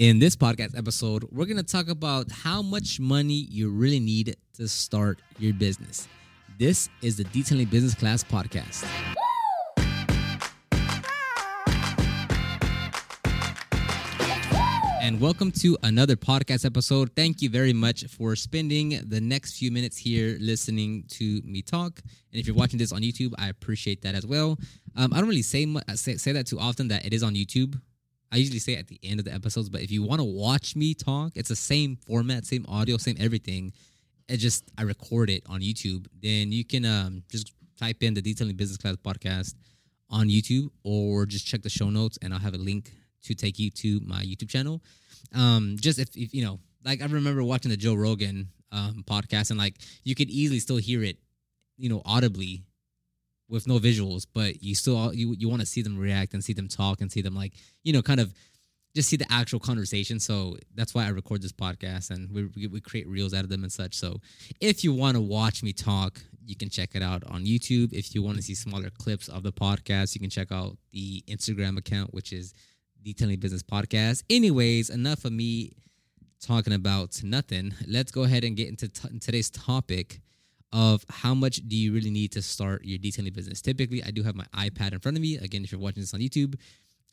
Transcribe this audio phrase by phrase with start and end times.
[0.00, 4.34] In this podcast episode, we're going to talk about how much money you really need
[4.54, 6.08] to start your business.
[6.58, 8.84] This is the Detailing Business Class Podcast.
[15.00, 17.12] And welcome to another podcast episode.
[17.14, 22.00] Thank you very much for spending the next few minutes here listening to me talk.
[22.32, 24.58] And if you're watching this on YouTube, I appreciate that as well.
[24.96, 27.80] Um, I don't really say, say say that too often that it is on YouTube.
[28.32, 30.74] I usually say at the end of the episodes, but if you want to watch
[30.74, 33.72] me talk, it's the same format, same audio, same everything.
[34.28, 36.06] It just I record it on YouTube.
[36.20, 39.54] Then you can um, just type in the Detailing Business Class podcast
[40.10, 42.90] on YouTube, or just check the show notes, and I'll have a link
[43.24, 44.82] to take you to my YouTube channel.
[45.34, 49.50] Um, just if, if you know, like I remember watching the Joe Rogan um, podcast,
[49.50, 51.18] and like you could easily still hear it,
[51.76, 52.64] you know, audibly
[53.48, 56.52] with no visuals, but you still you you want to see them react and see
[56.52, 57.52] them talk and see them like
[57.82, 58.32] you know kind of
[58.94, 60.20] just see the actual conversation.
[60.20, 63.50] So that's why I record this podcast and we we, we create reels out of
[63.50, 63.94] them and such.
[63.94, 64.20] So
[64.60, 67.92] if you want to watch me talk, you can check it out on YouTube.
[67.92, 71.22] If you want to see smaller clips of the podcast, you can check out the
[71.28, 72.54] Instagram account, which is
[73.02, 74.22] Detailing Business Podcast.
[74.30, 75.72] Anyways, enough of me
[76.40, 77.74] talking about nothing.
[77.86, 80.20] Let's go ahead and get into t- today's topic
[80.74, 83.62] of how much do you really need to start your detailing business.
[83.62, 85.36] Typically, I do have my iPad in front of me.
[85.36, 86.56] Again, if you're watching this on YouTube,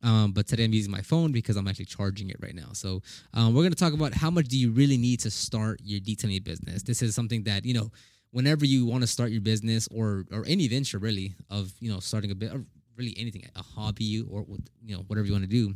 [0.01, 2.69] um, but today I'm using my phone because I'm actually charging it right now.
[2.73, 3.03] So
[3.35, 5.99] um, we're going to talk about how much do you really need to start your
[5.99, 6.81] detailing business.
[6.81, 7.91] This is something that you know,
[8.31, 11.99] whenever you want to start your business or or any venture really of you know
[11.99, 12.51] starting a bit
[12.97, 14.43] really anything, a hobby or
[14.83, 15.75] you know whatever you want to do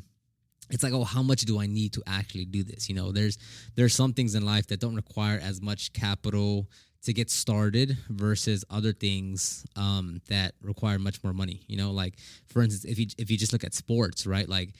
[0.71, 3.37] it's like oh how much do i need to actually do this you know there's
[3.75, 6.67] there's some things in life that don't require as much capital
[7.05, 11.61] to get started versus other things um, that require much more money.
[11.67, 12.15] You know, like
[12.47, 14.47] for instance, if you if you just look at sports, right?
[14.47, 14.73] Like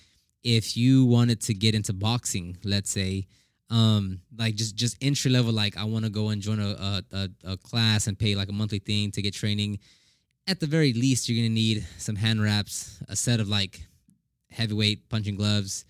[0.43, 3.27] if you wanted to get into boxing, let's say,
[3.69, 7.29] um, like just just entry level, like I want to go and join a, a
[7.43, 9.79] a class and pay like a monthly thing to get training.
[10.47, 13.81] At the very least, you're gonna need some hand wraps, a set of like
[14.51, 15.85] heavyweight punching gloves,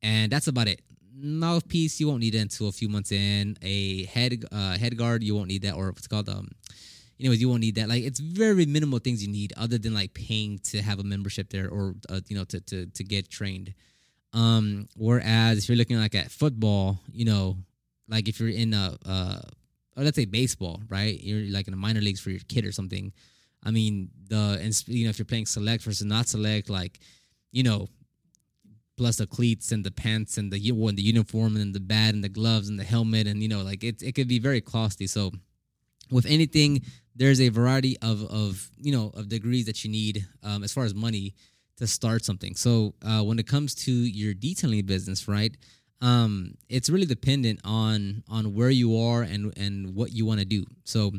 [0.00, 0.80] and that's about it
[1.14, 3.56] mouthpiece you won't need it until a few months in.
[3.62, 6.48] A head uh, head guard you won't need that, or what's called um.
[7.20, 7.88] Anyways, you won't need that.
[7.88, 11.50] Like it's very minimal things you need, other than like paying to have a membership
[11.50, 13.74] there, or uh, you know to to to get trained.
[14.32, 17.58] Um, whereas if you're looking like at football, you know,
[18.08, 19.40] like if you're in a uh,
[19.96, 21.20] or let's say baseball, right?
[21.20, 23.12] You're like in the minor leagues for your kid or something.
[23.62, 26.98] I mean, the and you know if you're playing select versus not select, like
[27.52, 27.88] you know
[28.96, 32.22] plus the cleats and the pants and the and the uniform and the bat and
[32.22, 35.06] the gloves and the helmet and you know like it it could be very costly.
[35.06, 35.32] So
[36.10, 36.82] with anything,
[37.16, 40.84] there's a variety of of you know of degrees that you need um, as far
[40.84, 41.34] as money
[41.76, 42.54] to start something.
[42.54, 45.56] So uh, when it comes to your detailing business, right?
[46.00, 50.46] Um, it's really dependent on on where you are and and what you want to
[50.46, 50.64] do.
[50.84, 51.12] So,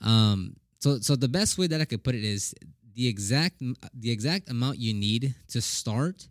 [0.00, 2.54] um, so so the best way that I could put it is
[2.94, 3.62] the exact
[3.94, 6.28] the exact amount you need to start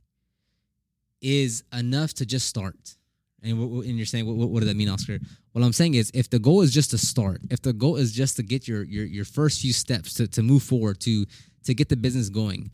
[1.21, 2.95] is enough to just start.
[3.41, 5.19] And, and you're saying, what, what, does that mean, Oscar?
[5.53, 8.11] What I'm saying is, if the goal is just to start, if the goal is
[8.11, 11.25] just to get your your, your first few steps to, to move forward, to
[11.63, 12.71] to get the business going,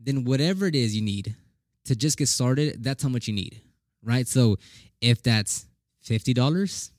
[0.00, 1.36] then whatever it is you need
[1.84, 3.60] to just get started, that's how much you need,
[4.02, 4.26] right?
[4.26, 4.56] So
[5.00, 5.66] if that's
[6.00, 6.92] fifty dollars,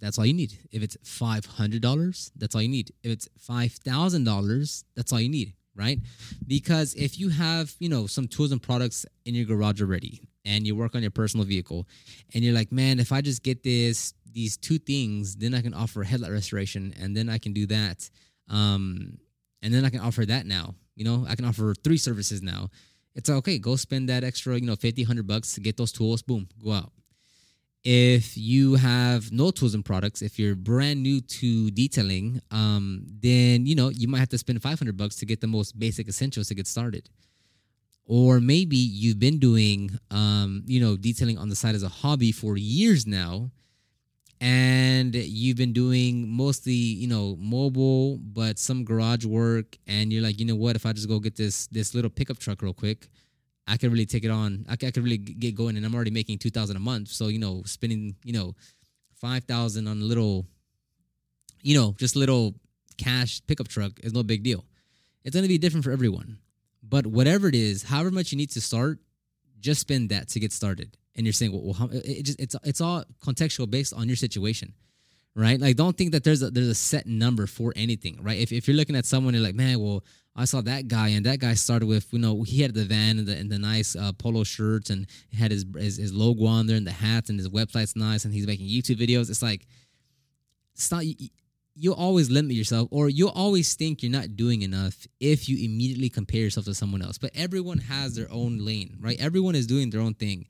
[0.00, 0.58] that's all you need.
[0.70, 2.92] If it's five hundred dollars, that's all you need.
[3.02, 5.98] If it's five thousand dollars, that's all you need, right?
[6.46, 10.66] Because if you have, you know, some tools and products in your garage already, and
[10.66, 11.86] you work on your personal vehicle
[12.32, 15.74] and you're like man if i just get this these two things then i can
[15.74, 18.08] offer headlight restoration and then i can do that
[18.48, 19.18] um,
[19.62, 21.24] and then i can offer that now you know?
[21.26, 22.68] I can offer three services now.
[23.14, 25.92] It's like, okay go spend that extra you know 50 100 bucks to get those
[25.92, 26.92] tools boom go out
[27.82, 33.64] if you have no tools and products if you're brand new to detailing um, then
[33.64, 36.48] you know you might have to spend 500 bucks to get the most basic essentials
[36.48, 37.08] to get started.
[38.04, 42.32] Or maybe you've been doing um, you know detailing on the side as a hobby
[42.32, 43.50] for years now
[44.42, 50.38] and you've been doing mostly you know mobile but some garage work and you're like
[50.38, 50.76] you know what?
[50.76, 53.08] If i just go get this this little pickup truck real quick
[53.70, 55.94] i could really take it on i could, I could really get going and i'm
[55.94, 58.54] already making 2000 a month so you know spending you know
[59.16, 60.46] 5000 on a little
[61.62, 62.54] you know just little
[62.98, 64.64] cash pickup truck is no big deal
[65.24, 66.38] it's going to be different for everyone
[66.90, 68.98] but whatever it is, however much you need to start,
[69.60, 70.96] just spend that to get started.
[71.14, 74.16] And you're saying, well, well how, it just it's it's all contextual based on your
[74.16, 74.74] situation,
[75.34, 75.60] right?
[75.60, 78.38] Like, don't think that there's a there's a set number for anything, right?
[78.38, 80.02] If if you're looking at someone, you're like, man, well,
[80.36, 83.18] I saw that guy, and that guy started with, you know, he had the van
[83.18, 85.06] and the, and the nice uh, polo shirts, and
[85.36, 88.32] had his, his his logo on there, and the hats, and his website's nice, and
[88.32, 89.28] he's making YouTube videos.
[89.28, 89.66] It's like,
[90.74, 91.04] it's not.
[91.04, 91.14] You,
[91.74, 96.08] you'll always limit yourself, or you'll always think you're not doing enough if you immediately
[96.08, 97.18] compare yourself to someone else.
[97.18, 99.20] But everyone has their own lane, right?
[99.20, 100.46] Everyone is doing their own thing,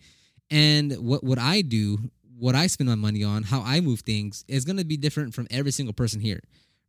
[0.51, 1.99] and what what I do,
[2.39, 5.35] what I spend my money on, how I move things, is going to be different
[5.35, 6.41] from every single person here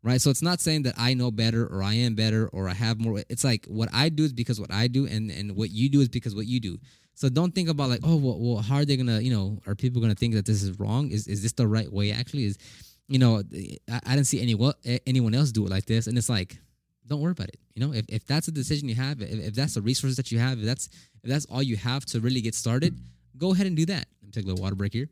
[0.04, 0.22] right?
[0.22, 3.00] So it's not saying that I know better or I am better or I have
[3.00, 3.24] more.
[3.30, 6.02] It's like what I do is because what I do, and and what you do
[6.02, 6.78] is because what you do.
[7.14, 9.76] So don't think about like, oh, well, well how are they gonna, you know, are
[9.76, 11.12] people gonna think that this is wrong?
[11.12, 12.12] Is is this the right way?
[12.12, 12.58] Actually, is
[13.08, 13.44] you know,
[13.92, 14.74] I, I didn't see anyone
[15.06, 16.58] anyone else do it like this, and it's like,
[17.08, 17.60] don't worry about it.
[17.76, 20.32] You know, if, if that's a decision you have, if, if that's the resources that
[20.32, 20.88] you have, if that's
[21.24, 22.98] if that's all you have to really get started,
[23.38, 24.08] go ahead and do that.
[24.22, 25.10] Let me take a little water break here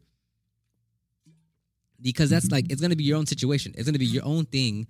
[2.02, 3.74] because that's like it's gonna be your own situation.
[3.78, 4.88] It's gonna be your own thing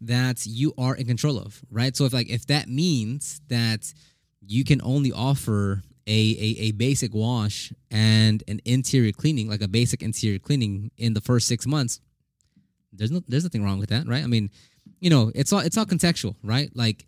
[0.00, 1.96] that you are in control of, right?
[1.96, 3.92] So if like if that means that
[4.40, 9.68] you can only offer a, a, a basic wash and an interior cleaning, like a
[9.68, 12.00] basic interior cleaning in the first six months,
[12.92, 14.24] there's no there's nothing wrong with that, right?
[14.24, 14.50] I mean,
[15.00, 16.70] you know, it's all it's all contextual, right?
[16.74, 17.04] Like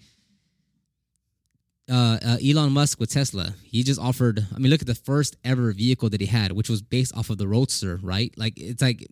[1.91, 4.47] uh, uh, Elon Musk with Tesla, he just offered.
[4.55, 7.31] I mean, look at the first ever vehicle that he had, which was based off
[7.31, 8.32] of the Roadster, right?
[8.37, 9.06] Like it's like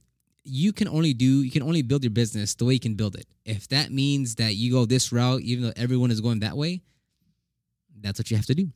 [0.48, 3.14] you can only do you can only build your business the way you can build
[3.16, 3.26] it.
[3.44, 6.82] If that means that you go this route, even though everyone is going that way,
[8.00, 8.70] that's what you have to do.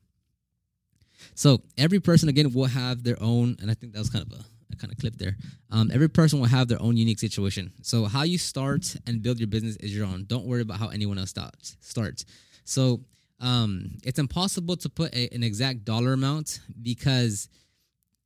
[1.34, 4.32] So every person again will have their own, and I think that was kind of
[4.38, 5.36] a, a kind of clip there.
[5.70, 7.72] Um, every person will have their own unique situation.
[7.82, 10.24] So how you start and build your business is your own.
[10.26, 11.76] Don't worry about how anyone else starts.
[11.80, 12.24] Starts.
[12.64, 13.00] So
[13.40, 17.48] um, it's impossible to put a, an exact dollar amount because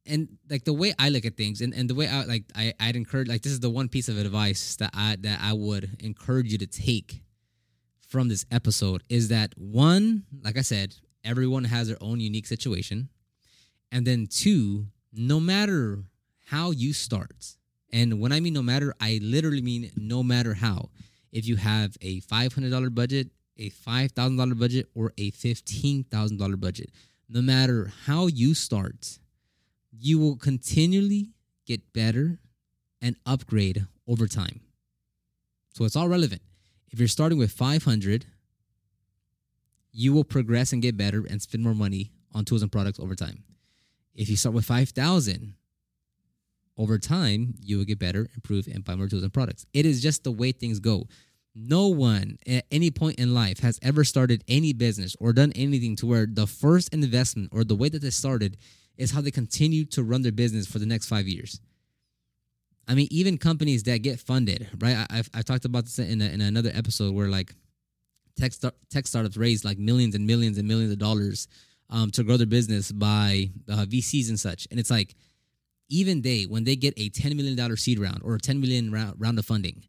[0.07, 2.73] and like the way I look at things and, and the way I like I,
[2.81, 5.97] I'd encourage like this is the one piece of advice that I that I would
[6.01, 7.23] encourage you to take
[8.07, 10.95] from this episode is that one, like I said,
[11.25, 13.09] everyone has their own unique situation.
[13.93, 16.05] And then two, no matter
[16.47, 17.57] how you start,
[17.93, 20.91] and when I mean no matter, I literally mean no matter how.
[21.33, 23.29] If you have a $500 budget,
[23.59, 26.91] a $5,000 budget, or a $15,000 budget,
[27.29, 29.19] no matter how you start,
[29.99, 31.31] you will continually
[31.67, 32.39] get better
[33.01, 34.61] and upgrade over time.
[35.75, 36.43] So it's all relevant.
[36.91, 38.27] If you're starting with 500,
[39.93, 43.15] you will progress and get better and spend more money on tools and products over
[43.15, 43.45] time.
[44.15, 45.55] If you start with 5,000,
[46.79, 49.67] over time, you will get better, improve, and buy more tools and products.
[49.73, 51.09] It is just the way things go.
[51.55, 55.97] No one at any point in life has ever started any business or done anything
[55.97, 58.59] to where the first investment or the way that they started
[58.97, 61.61] is how they continue to run their business for the next five years.
[62.89, 65.07] I mean, even companies that get funded, right?
[65.11, 67.53] I, have I've talked about this in, a, in another episode where like
[68.37, 68.53] tech
[68.91, 71.49] tech startups raise like millions and millions and millions of dollars
[71.91, 75.15] um, to grow their business by uh, VCs and such, and it's like
[75.89, 78.93] even they when they get a ten million dollar seed round or a ten million
[78.93, 79.83] round, round of funding,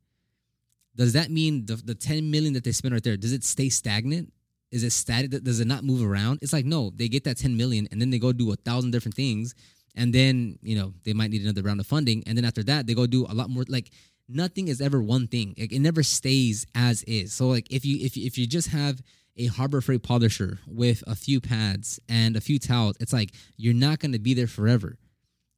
[0.95, 3.69] does that mean the the ten million that they spend right there does it stay
[3.69, 4.33] stagnant?
[4.71, 5.31] Is it static?
[5.43, 6.39] Does it not move around?
[6.41, 8.91] It's like no, they get that 10 million and then they go do a thousand
[8.91, 9.55] different things,
[9.95, 12.87] and then you know they might need another round of funding, and then after that
[12.87, 13.63] they go do a lot more.
[13.67, 13.91] Like
[14.27, 15.53] nothing is ever one thing.
[15.57, 17.33] It, it never stays as is.
[17.33, 19.01] So like if you if you, if you just have
[19.37, 23.73] a Harbor Freight polisher with a few pads and a few towels, it's like you're
[23.73, 24.97] not going to be there forever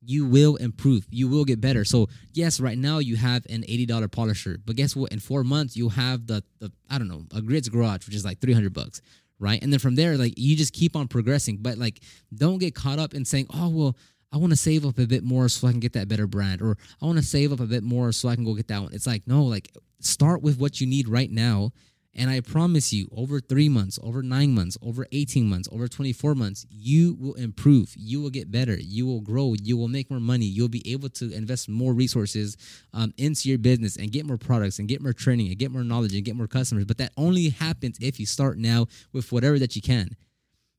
[0.02, 1.06] you will improve.
[1.10, 1.84] You will get better.
[1.86, 5.12] So yes, right now you have an eighty dollar polisher, but guess what?
[5.12, 8.26] In four months you'll have the the I don't know a Griot's Garage, which is
[8.26, 9.02] like three hundred bucks,
[9.40, 9.62] right?
[9.62, 11.58] And then from there, like you just keep on progressing.
[11.62, 12.02] But like,
[12.34, 13.98] don't get caught up in saying, oh well.
[14.32, 16.62] I want to save up a bit more so I can get that better brand,
[16.62, 18.80] or I want to save up a bit more so I can go get that
[18.80, 18.94] one.
[18.94, 21.72] It's like, no, like start with what you need right now
[22.16, 26.34] and I promise you, over three months, over nine months, over 18 months, over 24
[26.34, 27.94] months, you will improve.
[27.96, 28.76] You will get better.
[28.80, 29.54] You will grow.
[29.62, 30.46] You will make more money.
[30.46, 32.58] You'll be able to invest more resources
[32.94, 35.84] um, into your business and get more products and get more training and get more
[35.84, 36.86] knowledge and get more customers.
[36.86, 40.10] But that only happens if you start now with whatever that you can.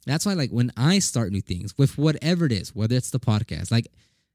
[0.06, 3.20] That's why, like, when I start new things with whatever it is, whether it's the
[3.20, 3.86] podcast, like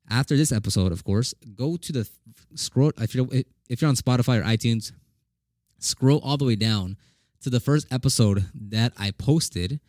[0.10, 2.10] after this episode, of course, go to the
[2.56, 2.92] scroll.
[2.98, 3.28] If you're
[3.68, 4.92] if you're on Spotify or iTunes,
[5.79, 6.98] scroll all the way down
[7.41, 9.79] to the first episode that I posted,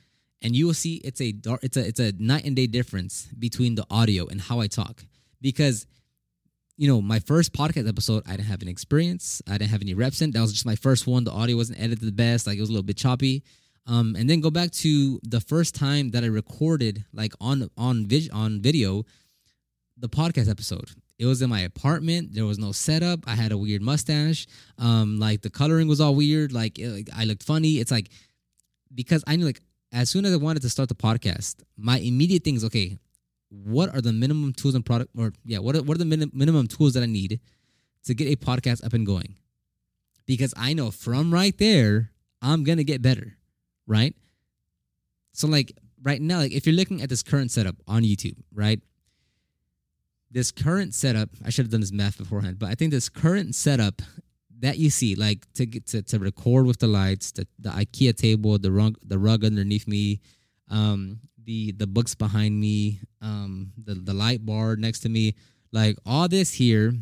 [0.42, 3.28] and you will see it's a dark, it's a it's a night and day difference
[3.38, 5.04] between the audio and how I talk
[5.40, 5.86] because
[6.76, 9.40] you know, my first podcast episode, I didn't have an experience.
[9.48, 10.30] I didn't have any reps in.
[10.32, 11.24] That was just my first one.
[11.24, 12.46] The audio wasn't edited the best.
[12.46, 13.42] Like it was a little bit choppy.
[13.86, 18.06] Um, and then go back to the first time that I recorded, like on on
[18.06, 19.04] vid- on video,
[19.96, 20.90] the podcast episode.
[21.18, 22.34] It was in my apartment.
[22.34, 23.20] There was no setup.
[23.26, 24.46] I had a weird mustache.
[24.78, 26.52] Um, like the coloring was all weird.
[26.52, 27.78] Like, it, like I looked funny.
[27.78, 28.10] It's like
[28.94, 29.60] because I knew like
[29.92, 32.98] as soon as I wanted to start the podcast, my immediate thing is okay.
[33.48, 36.30] What are the minimum tools and product, or yeah, what are, what are the minim,
[36.34, 37.40] minimum tools that I need
[38.04, 39.36] to get a podcast up and going?
[40.26, 42.10] Because I know from right there,
[42.42, 43.36] I'm gonna get better,
[43.86, 44.14] right?
[45.32, 48.80] So like right now, like if you're looking at this current setup on YouTube, right?
[50.30, 53.54] This current setup, I should have done this math beforehand, but I think this current
[53.54, 54.02] setup
[54.60, 58.58] that you see, like to to, to record with the lights, the, the IKEA table,
[58.58, 60.20] the rug, the rug underneath me,
[60.70, 65.34] um, the the books behind me, um, the the light bar next to me,
[65.72, 66.92] like all this here.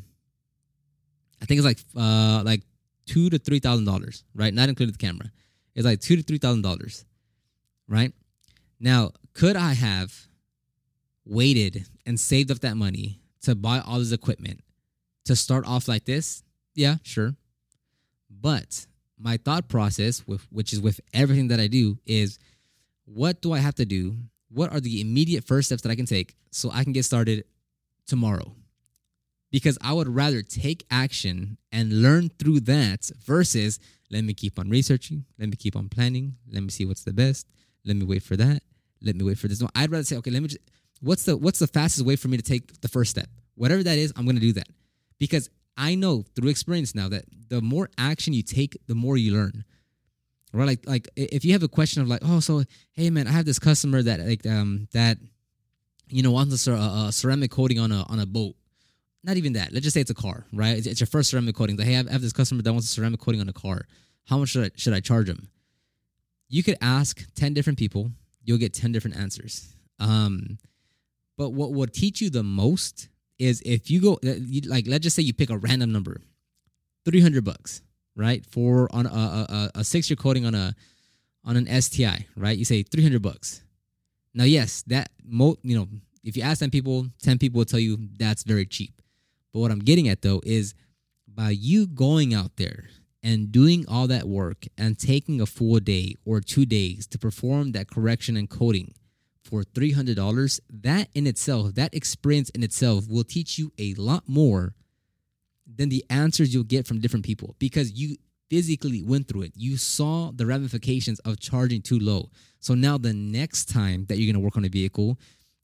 [1.40, 2.62] I think it's like uh like
[3.07, 4.52] two to three thousand dollars, right?
[4.52, 5.31] Not including the camera.
[5.75, 7.04] It's like two to three thousand dollars,
[7.88, 8.12] right?
[8.81, 10.28] Now, could I have
[11.25, 14.61] waited and saved up that money to buy all this equipment
[15.25, 16.43] to start off like this?
[16.75, 17.35] Yeah, sure.
[18.31, 18.87] But
[19.19, 22.39] my thought process, with which is with everything that I do, is
[23.05, 24.17] what do I have to do?
[24.51, 27.45] What are the immediate first steps that I can take so I can get started
[28.07, 28.55] tomorrow?
[29.51, 33.79] Because I would rather take action and learn through that versus
[34.11, 37.13] let me keep on researching, let me keep on planning, let me see what's the
[37.13, 37.47] best,
[37.85, 38.63] let me wait for that,
[39.01, 39.61] let me wait for this.
[39.61, 40.61] No, I'd rather say, okay, let me just
[41.01, 43.29] what's the what's the fastest way for me to take the first step?
[43.55, 44.69] Whatever that is, I'm gonna do that.
[45.19, 49.33] Because I know through experience now that the more action you take, the more you
[49.33, 49.65] learn.
[50.53, 50.67] Right?
[50.67, 53.45] Like like if you have a question of like, oh, so hey man, I have
[53.45, 55.19] this customer that like um that
[56.09, 58.55] you know wants a, a, ceramic coating on a on a boat.
[59.25, 59.73] Not even that.
[59.73, 60.77] Let's just say it's a car, right?
[60.77, 61.77] It's, it's your first ceramic coating.
[61.77, 63.55] Like, hey, I have, I have this customer that wants a ceramic coating on a
[63.55, 63.87] car.
[64.27, 65.49] How much should I should I charge him?
[66.49, 68.11] You could ask ten different people.
[68.45, 69.75] You'll get ten different answers.
[69.99, 70.59] Um,
[71.37, 74.35] but what will teach you the most is if you go uh,
[74.67, 76.21] like let's just say you pick a random number
[77.05, 77.83] 300 bucks
[78.17, 78.45] right?
[78.47, 80.75] For on a, a, a six year coating on a
[81.45, 82.57] on an sti right?
[82.57, 83.62] You say 300 bucks.
[84.35, 85.88] Now yes that mo you know
[86.23, 89.00] if you ask 10 people 10 people will tell you that's very cheap.
[89.53, 90.75] But what i'm getting at though is
[91.29, 92.85] by you going out there
[93.23, 97.73] and doing all that work and taking a full day or two days to perform
[97.73, 98.95] that correction and coating
[99.45, 104.75] for $300, that in itself, that experience in itself will teach you a lot more
[105.67, 108.17] than the answers you'll get from different people because you
[108.51, 109.53] physically went through it.
[109.55, 112.31] You saw the ramifications of charging too low.
[112.61, 115.19] So now the next time that you're going to work on a vehicle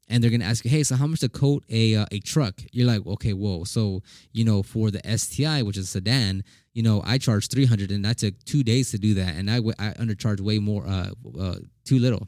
[0.08, 2.18] and they're going to ask you, "Hey, so how much to coat a uh, a
[2.18, 3.62] truck?" You're like, "Okay, whoa.
[3.62, 6.42] So, you know, for the STI, which is a sedan,
[6.74, 9.58] you know, I charged 300 and that took 2 days to do that and I
[9.78, 12.26] I undercharged way more uh, uh too little."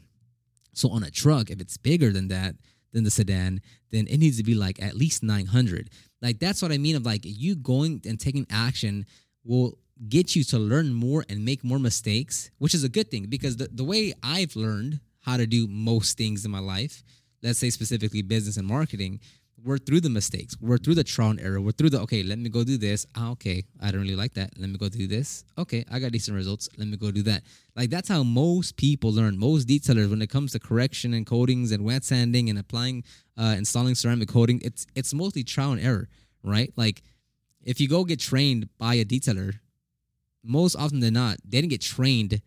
[0.73, 2.55] So on a truck, if it's bigger than that,
[2.91, 3.61] than the sedan,
[3.91, 5.89] then it needs to be like at least 900.
[6.21, 9.05] Like that's what I mean of like you going and taking action
[9.43, 9.77] will
[10.09, 13.57] get you to learn more and make more mistakes, which is a good thing because
[13.57, 17.03] the, the way I've learned how to do most things in my life,
[17.41, 19.19] let's say specifically business and marketing,
[19.63, 20.55] we're through the mistakes.
[20.59, 21.61] We're through the trial and error.
[21.61, 22.23] We're through the okay.
[22.23, 23.05] Let me go do this.
[23.15, 24.51] Ah, okay, I don't really like that.
[24.57, 25.43] Let me go do this.
[25.57, 26.69] Okay, I got decent results.
[26.77, 27.43] Let me go do that.
[27.75, 29.37] Like that's how most people learn.
[29.37, 33.03] Most detailers, when it comes to correction and coatings and wet sanding and applying,
[33.37, 36.09] uh, installing ceramic coating, it's it's mostly trial and error,
[36.43, 36.71] right?
[36.75, 37.01] Like
[37.63, 39.59] if you go get trained by a detailer,
[40.43, 42.41] most often than not, they didn't get trained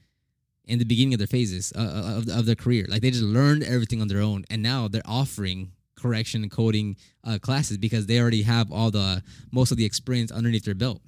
[0.67, 2.87] in the beginning of their phases uh, uh of, of their career.
[2.89, 7.38] Like they just learned everything on their own, and now they're offering correction coating uh,
[7.41, 9.23] classes because they already have all the
[9.53, 11.00] most of the experience underneath their belt.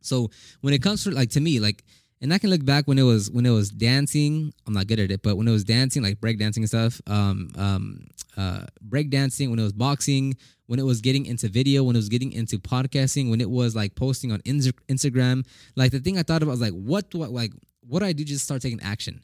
[0.00, 1.84] So when it comes to like to me like
[2.22, 4.52] and I can look back when it was when it was dancing.
[4.66, 7.00] I'm not good at it, but when it was dancing, like break dancing and stuff,
[7.06, 9.48] um, um, uh, break dancing.
[9.48, 10.36] When it was boxing,
[10.66, 13.74] when it was getting into video, when it was getting into podcasting, when it was
[13.74, 15.46] like posting on Instagram.
[15.76, 17.52] Like the thing I thought about was like, what do I like?
[17.88, 18.24] What do I do?
[18.24, 19.22] Just start taking action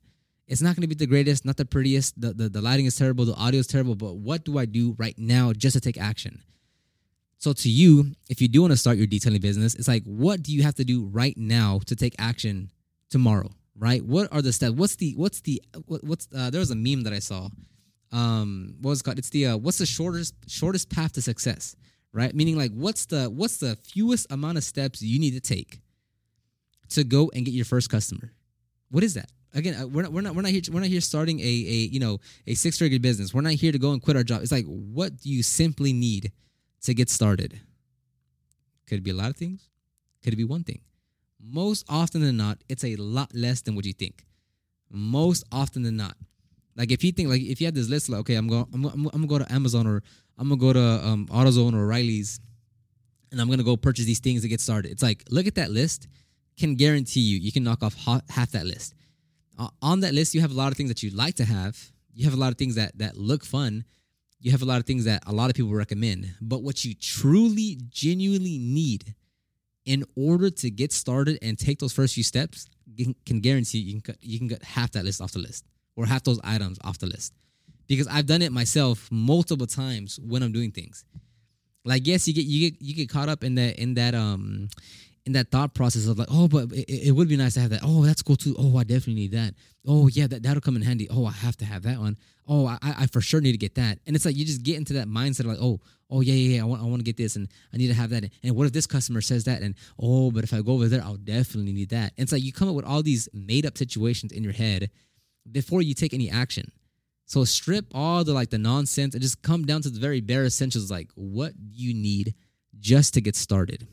[0.49, 2.21] it's not going to be the greatest, not the prettiest.
[2.21, 4.95] The, the, the lighting is terrible, the audio is terrible, but what do I do
[4.99, 6.43] right now just to take action?
[7.39, 10.43] So, to you, if you do want to start your detailing business, it's like, what
[10.43, 12.71] do you have to do right now to take action
[13.11, 13.51] tomorrow?
[13.79, 14.03] Right?
[14.03, 14.75] What are the steps?
[14.75, 17.49] What's the, what's the, what, what's, uh, there was a meme that I saw.
[18.11, 19.19] Um, what was it called?
[19.19, 21.77] It's the, uh, what's the shortest, shortest path to success?
[22.13, 22.35] Right?
[22.35, 25.81] Meaning, like, what's the, what's the fewest amount of steps you need to take
[26.91, 28.33] to go and get your first customer?
[28.91, 29.31] What is that?
[29.57, 31.79] Again uh, we're not we're not we're not here we're not here starting a a
[31.91, 33.35] you know a six figure business.
[33.35, 34.43] We're not here to go and quit our job.
[34.43, 36.31] It's like what do you simply need
[36.83, 37.61] to get started?
[38.87, 39.69] Could it be a lot of things?
[40.23, 40.81] Could it be one thing?
[41.41, 44.25] Most often than not it's a lot less than what you think.
[44.91, 46.17] Most often than not.
[46.77, 48.85] Like if you think like if you had this list like okay i'm going i'm,
[48.85, 50.03] I'm, I'm gonna go to amazon or
[50.37, 52.39] i'm gonna go to um, autozone or riley's
[53.33, 54.93] and i'm gonna go purchase these things to get started.
[54.93, 56.07] It's like look at that list.
[56.59, 57.95] Can guarantee you you can knock off
[58.29, 58.95] half that list
[59.83, 61.93] on that list, you have a lot of things that you'd like to have.
[62.13, 63.85] You have a lot of things that that look fun.
[64.41, 66.35] You have a lot of things that a lot of people recommend.
[66.41, 69.15] But what you truly, genuinely need
[69.85, 73.93] in order to get started and take those first few steps, can, can guarantee you
[73.95, 76.79] can cut, you can get half that list off the list or half those items
[76.85, 77.33] off the list.
[77.87, 81.05] Because I've done it myself multiple times when I'm doing things.
[81.85, 84.69] Like yes, you get you get you get caught up in that in that um
[85.27, 87.71] in that thought process of like, oh, but it, it would be nice to have
[87.71, 87.81] that.
[87.83, 88.55] Oh, that's cool too.
[88.59, 89.55] Oh, I definitely need that.
[89.87, 91.09] Oh, yeah, that that'll come in handy.
[91.11, 92.17] Oh, I have to have that one.
[92.49, 93.99] Oh, I, I for sure need to get that.
[94.07, 95.81] And it's like you just get into that mindset of like, oh,
[96.11, 96.63] oh yeah, yeah, yeah.
[96.63, 98.25] I want I want to get this, and I need to have that.
[98.45, 99.63] And what if this customer says that?
[99.63, 102.13] And oh, but if I go over there, I'll definitely need that.
[102.17, 104.91] And it's like you come up with all these made up situations in your head
[105.51, 106.71] before you take any action.
[107.25, 110.45] So strip all the like the nonsense and just come down to the very bare
[110.45, 112.35] essentials, like what you need
[112.79, 113.89] just to get started.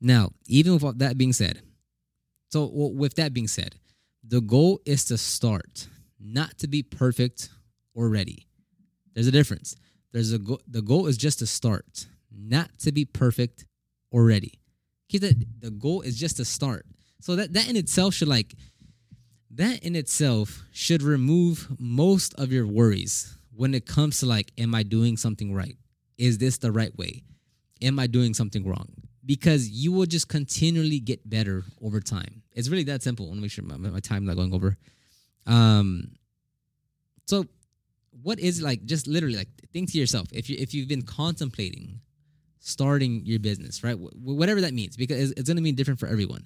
[0.00, 1.60] Now, even with that being said,
[2.50, 3.76] so with that being said,
[4.26, 5.88] the goal is to start,
[6.18, 7.50] not to be perfect
[7.94, 8.46] or ready.
[9.14, 9.76] There's a difference.
[10.12, 13.66] There's a go- the goal is just to start, not to be perfect
[14.10, 14.60] or ready.
[15.08, 16.86] Keep that the goal is just to start.
[17.20, 18.54] So that that in itself should like
[19.50, 24.74] that in itself should remove most of your worries when it comes to like am
[24.74, 25.76] I doing something right?
[26.18, 27.22] Is this the right way?
[27.82, 28.88] Am I doing something wrong?
[29.24, 32.42] Because you will just continually get better over time.
[32.52, 33.26] It's really that simple.
[33.26, 34.76] I want to make sure my, my time not going over.
[35.46, 36.12] Um,
[37.26, 37.46] so
[38.22, 42.00] what is like just literally like think to yourself if you if you've been contemplating
[42.60, 43.94] starting your business, right?
[43.94, 46.44] whatever that means, because it's, it's going to mean different for everyone.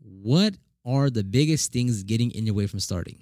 [0.00, 0.54] What
[0.84, 3.18] are the biggest things getting in your way from starting?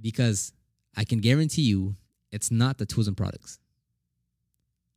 [0.00, 0.52] Because
[0.96, 1.96] I can guarantee you,
[2.32, 3.58] it's not the tools and products.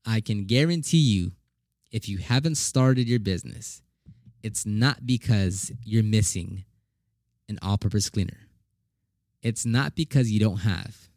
[0.05, 1.33] I can guarantee you
[1.91, 3.81] if you haven't started your business,
[4.43, 6.65] it's not because you're missing
[7.49, 8.37] an all purpose cleaner.
[9.43, 11.09] It's not because you don't have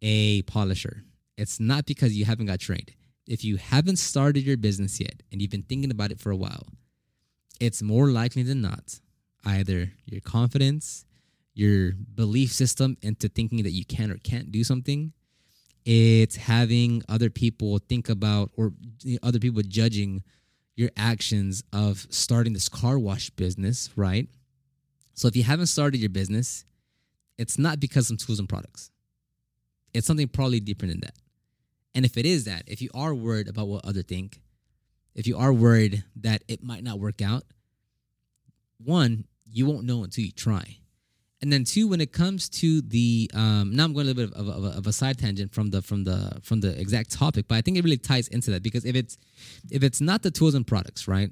[0.00, 1.04] a polisher.
[1.36, 2.92] It's not because you haven't got trained.
[3.26, 6.36] If you haven't started your business yet and you've been thinking about it for a
[6.36, 6.66] while,
[7.60, 9.00] it's more likely than not
[9.44, 11.04] either your confidence,
[11.54, 15.12] your belief system into thinking that you can or can't do something,
[15.84, 18.72] it's having other people think about or
[19.22, 20.22] other people judging
[20.76, 24.28] your actions of starting this car wash business, right?
[25.14, 26.64] So if you haven't started your business,
[27.38, 28.90] it's not because of some tools and products.
[29.92, 31.14] It's something probably deeper than that.
[31.94, 34.40] And if it is that, if you are worried about what other think,
[35.14, 37.44] if you are worried that it might not work out,
[38.78, 40.78] one, you won't know until you try.
[41.44, 44.34] And then two, when it comes to the um, now I'm going a little bit
[44.34, 47.56] of, of, of, a side tangent from the from the from the exact topic, but
[47.56, 49.18] I think it really ties into that because if it's
[49.70, 51.30] if it's not the tools and products, right?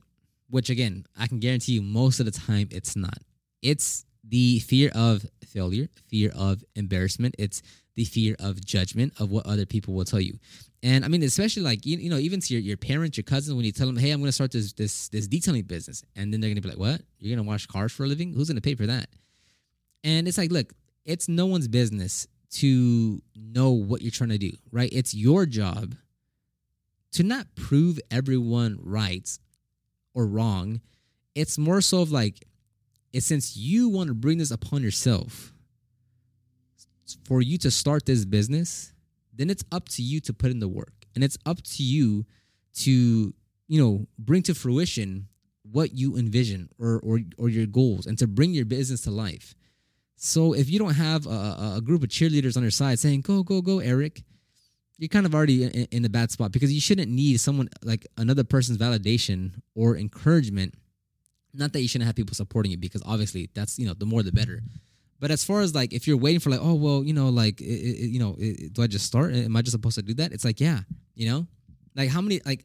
[0.50, 3.16] Which again, I can guarantee you most of the time it's not.
[3.62, 7.34] It's the fear of failure, fear of embarrassment.
[7.38, 7.62] It's
[7.94, 10.38] the fear of judgment of what other people will tell you.
[10.82, 13.54] And I mean, especially like you, you know, even to your, your parents, your cousins,
[13.54, 16.34] when you tell them, "Hey, I'm going to start this this this detailing business," and
[16.34, 17.00] then they're going to be like, "What?
[17.18, 18.34] You're going to wash cars for a living?
[18.34, 19.08] Who's going to pay for that?"
[20.04, 20.72] And it's like, look,
[21.04, 24.90] it's no one's business to know what you're trying to do, right?
[24.92, 25.94] It's your job
[27.12, 29.28] to not prove everyone right
[30.14, 30.80] or wrong.
[31.34, 32.46] It's more so of like,
[33.12, 35.52] it's since you want to bring this upon yourself
[37.24, 38.92] for you to start this business,
[39.34, 40.92] then it's up to you to put in the work.
[41.14, 42.24] And it's up to you
[42.76, 43.34] to,
[43.68, 45.28] you know, bring to fruition
[45.70, 49.54] what you envision or or, or your goals and to bring your business to life.
[50.24, 53.42] So if you don't have a, a group of cheerleaders on your side saying "Go,
[53.42, 54.22] go, go, Eric,"
[54.96, 58.44] you're kind of already in, a bad spot because you shouldn't need someone like another
[58.44, 60.74] person's validation or encouragement.
[61.52, 64.22] Not that you shouldn't have people supporting you because obviously that's you know the more
[64.22, 64.62] the better.
[65.18, 67.60] But as far as like if you're waiting for like oh well you know like
[67.60, 69.34] it, it, you know it, do I just start?
[69.34, 70.32] Am I just supposed to do that?
[70.32, 70.82] It's like yeah,
[71.16, 71.48] you know,
[71.96, 72.64] like how many like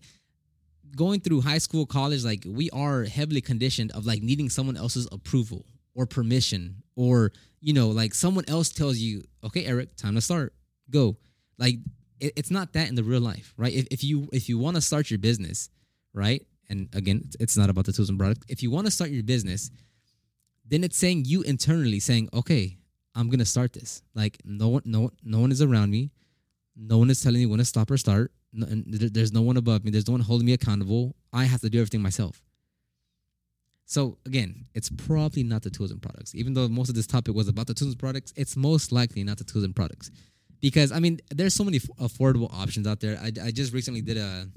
[0.95, 5.07] going through high school, college, like we are heavily conditioned of like needing someone else's
[5.11, 5.65] approval
[5.95, 10.53] or permission or you know like someone else tells you okay eric time to start.
[10.89, 11.17] Go.
[11.57, 11.75] Like
[12.19, 13.73] it, it's not that in the real life right?
[13.73, 15.69] If, if you if you want to start your business
[16.13, 18.45] right and again it's not about the tools and products.
[18.47, 19.71] If you want to start your business
[20.65, 22.77] then it's saying you internally saying okay
[23.15, 24.01] i'm gonna start this.
[24.13, 26.11] Like no one no no one is around me.
[26.75, 28.31] No one is telling me when to stop or start.
[28.53, 29.91] No, there's no one above me.
[29.91, 31.15] There's no one holding me accountable.
[31.33, 32.41] I have to do everything myself
[33.87, 36.35] so again, it's probably not the tools and products.
[36.35, 39.23] Even though most of this topic was about the tools and products, it's most likely
[39.23, 40.11] not the tools and products.
[40.59, 43.17] Because I mean, there's so many affordable options out there.
[43.17, 44.47] I, I just recently did a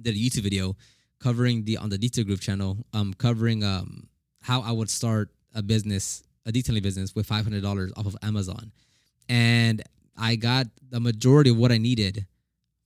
[0.00, 0.76] did a YouTube video
[1.18, 4.06] covering the on the Detail Groove channel, um, covering um
[4.42, 8.16] how I would start a business, a detailing business with five hundred dollars off of
[8.22, 8.70] Amazon,
[9.28, 9.82] and
[10.16, 12.26] I got the majority of what I needed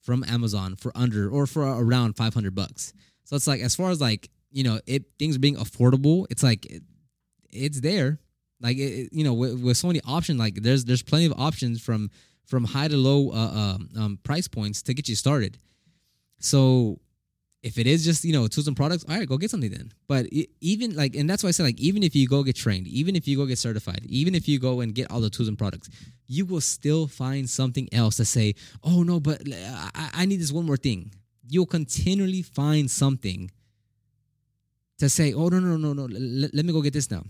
[0.00, 2.94] from Amazon for under or for around five hundred bucks.
[3.24, 6.66] So it's like as far as like you know, it things being affordable, it's like
[6.66, 6.82] it,
[7.50, 8.18] it's there.
[8.60, 11.80] Like it, you know, with, with so many options, like there's there's plenty of options
[11.80, 12.10] from
[12.46, 15.58] from high to low uh, um, um, price points to get you started.
[16.38, 17.00] So
[17.62, 19.92] if it is just you know tools and products, all right, go get something then.
[20.06, 22.56] But it, even like, and that's why I said like, even if you go get
[22.56, 25.30] trained, even if you go get certified, even if you go and get all the
[25.30, 25.90] tools and products,
[26.26, 28.54] you will still find something else to say.
[28.84, 31.12] Oh no, but I, I need this one more thing.
[31.48, 33.50] You'll continually find something
[34.98, 35.32] to say.
[35.32, 37.24] Oh no no no no, let, let me go get this now.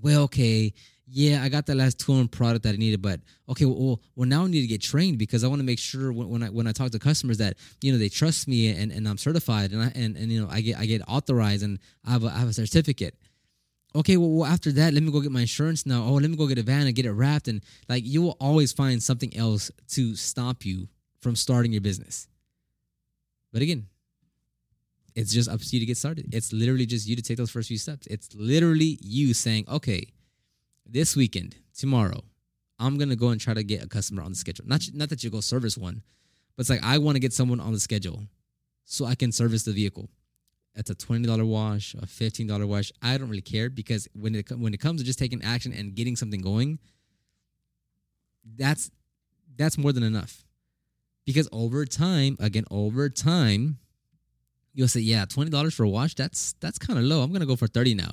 [0.00, 0.72] Well, okay,
[1.06, 4.28] yeah, I got the last tool and product that I needed, but okay, well, well
[4.28, 6.48] now I need to get trained because I want to make sure when, when I
[6.48, 9.72] when I talk to customers that you know they trust me and, and I'm certified
[9.72, 12.28] and I and, and you know I get I get authorized and I have a,
[12.28, 13.14] I have a certificate.
[13.94, 16.02] Okay, well, well after that, let me go get my insurance now.
[16.02, 18.36] Oh, let me go get a van and get it wrapped and like you will
[18.40, 20.88] always find something else to stop you
[21.20, 22.26] from starting your business.
[23.52, 23.86] But again,
[25.14, 26.34] it's just up to you to get started.
[26.34, 28.06] It's literally just you to take those first few steps.
[28.08, 30.06] It's literally you saying, okay
[30.92, 32.22] this weekend, tomorrow,
[32.78, 34.66] I'm gonna go and try to get a customer on the schedule.
[34.66, 36.02] Not not that you go service one,
[36.56, 38.24] but it's like I want to get someone on the schedule
[38.84, 40.10] so I can service the vehicle.
[40.74, 42.92] It's a twenty dollar wash, a fifteen dollar wash.
[43.00, 45.94] I don't really care because when it when it comes to just taking action and
[45.94, 46.78] getting something going,
[48.56, 48.90] that's
[49.56, 50.44] that's more than enough.
[51.24, 53.78] Because over time, again, over time,
[54.74, 56.14] you'll say, yeah, twenty dollars for a wash.
[56.14, 57.22] That's that's kind of low.
[57.22, 58.12] I'm gonna go for thirty now.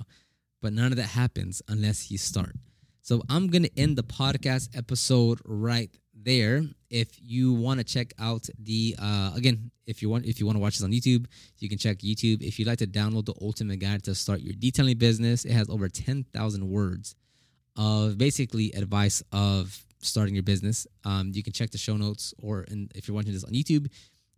[0.62, 2.56] But none of that happens unless you start.
[3.02, 6.63] So I'm to end the podcast episode right there.
[6.89, 10.58] If you want to check out the uh, again, if you want if you want
[10.58, 11.26] to watch this on YouTube,
[11.60, 12.41] you can check YouTube.
[12.41, 15.69] If you'd like to download the ultimate guide to start your detailing business, it has
[15.69, 17.15] over 10,000 words
[17.76, 20.86] of basically advice of starting your business.
[21.06, 23.89] Um, you can check the show notes, or in, if you're watching this on YouTube,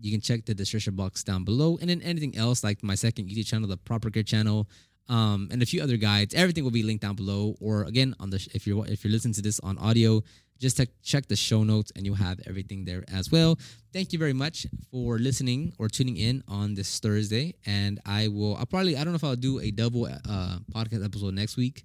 [0.01, 1.77] you can check the description box down below.
[1.79, 4.67] And then anything else like my second YouTube channel, the Proper Care channel,
[5.09, 6.33] um, and a few other guides.
[6.33, 9.33] Everything will be linked down below, or again on the if you're if you're listening
[9.35, 10.23] to this on audio,
[10.61, 13.57] just check the show notes and you'll have everything there as well.
[13.91, 18.55] Thank you very much for listening or tuning in on this Thursday, and I will.
[18.55, 21.83] I'll probably I don't know if I'll do a double uh, podcast episode next week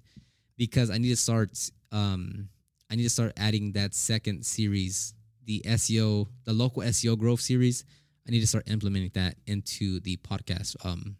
[0.57, 1.51] because I need to start.
[1.91, 2.49] Um,
[2.89, 5.13] I need to start adding that second series,
[5.45, 7.83] the SEO, the local SEO growth series.
[8.27, 11.15] I need to start implementing that into the podcast um,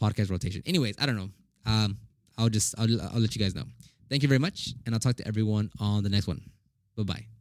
[0.00, 0.62] podcast rotation.
[0.66, 1.30] Anyways, I don't know.
[1.66, 1.98] Um,
[2.38, 3.64] I'll just I'll, I'll let you guys know.
[4.08, 6.42] Thank you very much, and I'll talk to everyone on the next one.
[6.96, 7.31] Bye bye.